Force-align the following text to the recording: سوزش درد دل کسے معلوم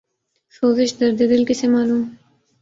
سوزش 0.55 0.91
درد 0.99 1.19
دل 1.31 1.41
کسے 1.49 1.67
معلوم 1.73 2.01